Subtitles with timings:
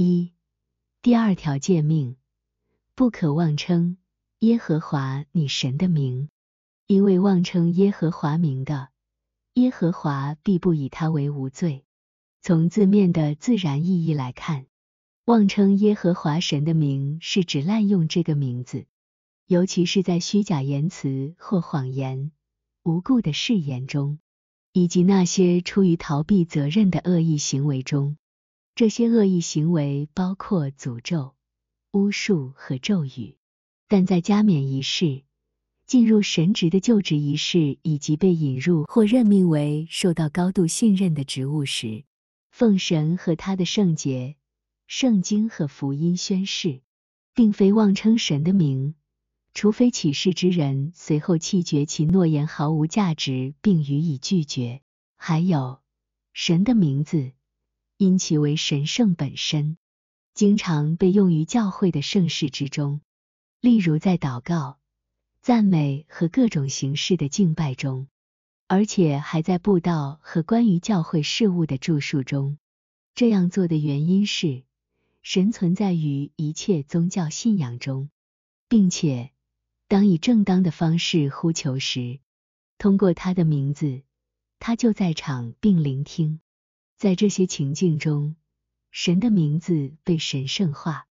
[0.00, 0.32] 一、
[1.02, 2.14] 第二条诫命，
[2.94, 3.96] 不可妄称
[4.38, 6.28] 耶和华你神的名，
[6.86, 8.90] 因为妄称耶和华名的，
[9.54, 11.84] 耶和华必不以他为无罪。
[12.40, 14.66] 从字面的自然意义来看，
[15.24, 18.86] 妄称耶和华神的名是指滥用这个名字，
[19.48, 22.30] 尤其是在虚假言辞或谎言、
[22.84, 24.20] 无故的誓言中，
[24.72, 28.16] 以及那些出于逃避责任的恶意行为中。
[28.78, 31.34] 这些恶意行为包括诅咒、
[31.90, 33.36] 巫术和咒语，
[33.88, 35.24] 但在加冕仪式、
[35.84, 42.04] 进入神职的就职仪式以及被引入或任命为受到高度信任的职务时，
[42.52, 44.36] 奉神和他的圣洁、
[44.86, 46.80] 圣经和福音宣誓，
[47.34, 48.94] 并非妄称神的名，
[49.54, 54.82] 除非起誓之人随后弃绝其诺言毫无价值并予以拒绝。
[55.16, 55.80] 还有
[56.32, 57.32] 神的名字。
[57.98, 59.76] 因其为神圣本身，
[60.32, 63.00] 经常被用于教会的盛事之中，
[63.60, 64.78] 例如在祷告、
[65.40, 68.06] 赞美和各种形式的敬拜中，
[68.68, 72.56] 而且还在布道和关于教会事务的著述中。
[73.16, 74.62] 这样做的原因是，
[75.22, 78.10] 神存在于一切宗教信仰中，
[78.68, 79.32] 并且
[79.88, 82.20] 当以正当的方式呼求时，
[82.78, 84.02] 通过他的名字，
[84.60, 86.38] 他就在场并聆听。
[86.98, 88.34] 在这些情境中，
[88.90, 91.06] 神的名字被神圣化。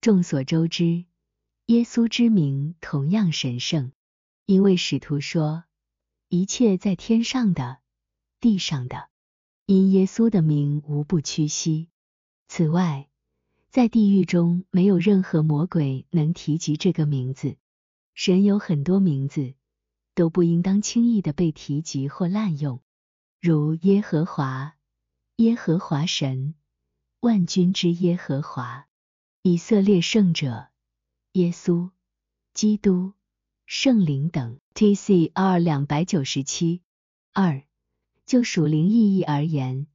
[0.00, 1.06] 众所周知，
[1.66, 3.90] 耶稣之名同样神圣，
[4.46, 5.64] 因为使徒说
[6.30, 7.78] ：“一切在天上的、
[8.38, 9.08] 地上的，
[9.66, 11.88] 因耶稣的名无不屈膝。”
[12.46, 13.08] 此外，
[13.70, 17.56] 在地狱中没有任何魔鬼能提及这个名字。
[18.14, 19.54] 神有很多名字，
[20.14, 22.80] 都不应当轻易的被提及或滥用，
[23.40, 24.76] 如耶和华。
[25.38, 26.54] 耶和华神，
[27.18, 28.86] 万军之耶和华，
[29.42, 30.68] 以色列圣者，
[31.32, 31.90] 耶稣，
[32.52, 33.14] 基督，
[33.66, 34.60] 圣灵等。
[34.74, 35.58] T.C.R.
[35.58, 36.82] 两百九十七
[37.32, 37.64] 二，
[38.26, 39.88] 就属灵意义而言，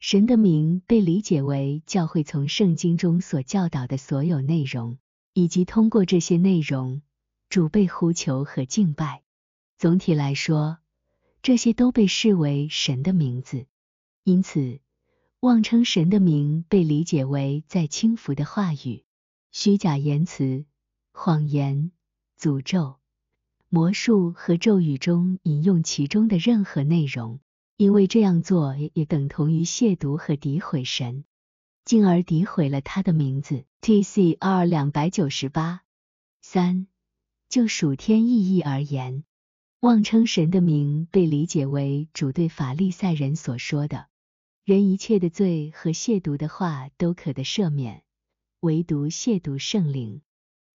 [0.00, 4.98] 神的名被理解为教会从圣经中所教导的所有内容，
[5.32, 7.00] 以及通过这些内容
[7.48, 9.22] 主被呼求和敬拜。
[9.78, 10.76] 总体来说，
[11.40, 13.66] 这些都被视为神的名字。
[14.28, 14.80] 因此，
[15.40, 19.02] 妄称神的名被理解为在轻浮的话语、
[19.52, 20.66] 虚假言辞、
[21.12, 21.92] 谎言、
[22.38, 22.98] 诅咒、
[23.70, 27.40] 魔术和咒语中引用其中的任何内容，
[27.78, 31.24] 因为这样做也也等同于亵渎和诋毁神，
[31.86, 33.64] 进而诋毁了他的名字。
[33.80, 34.66] T.C.R.
[34.66, 35.80] 两百九十八
[36.42, 36.86] 三，
[37.48, 39.24] 就属天意义而言，
[39.80, 44.06] 妄称神的名被理解为主对法利赛人所说的。
[44.68, 48.02] 人一切的罪和亵渎的话都可得赦免，
[48.60, 50.20] 唯独亵渎圣灵，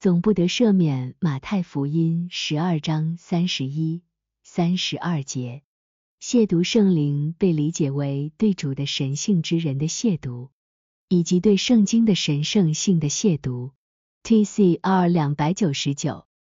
[0.00, 1.14] 总不得赦免。
[1.20, 4.02] 马太福音十二章三十一、
[4.42, 5.62] 三十二节，
[6.20, 10.48] 亵渎圣灵被理解为对主的神性之人的亵渎，
[11.08, 13.70] 以及对圣经的神圣性的亵渎。
[14.24, 15.06] T.C.R.
[15.06, 16.25] 两百九十九